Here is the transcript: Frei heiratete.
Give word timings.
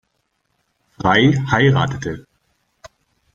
Frei 0.97 1.23
heiratete. 1.51 2.25